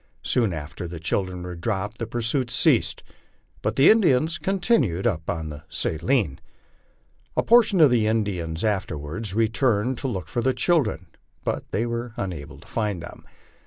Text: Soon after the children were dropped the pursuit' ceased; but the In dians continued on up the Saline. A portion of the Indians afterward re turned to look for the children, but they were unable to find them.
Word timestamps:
Soon 0.23 0.51
after 0.51 0.87
the 0.87 0.99
children 0.99 1.43
were 1.43 1.53
dropped 1.53 1.99
the 1.99 2.07
pursuit' 2.07 2.49
ceased; 2.49 3.03
but 3.61 3.75
the 3.75 3.87
In 3.91 4.01
dians 4.01 4.41
continued 4.41 5.05
on 5.05 5.13
up 5.13 5.25
the 5.27 5.63
Saline. 5.69 6.39
A 7.37 7.43
portion 7.43 7.79
of 7.79 7.91
the 7.91 8.07
Indians 8.07 8.63
afterward 8.63 9.31
re 9.31 9.47
turned 9.47 9.99
to 9.99 10.07
look 10.07 10.27
for 10.27 10.41
the 10.41 10.55
children, 10.55 11.05
but 11.43 11.69
they 11.69 11.85
were 11.85 12.15
unable 12.17 12.57
to 12.57 12.67
find 12.67 13.03
them. 13.03 13.27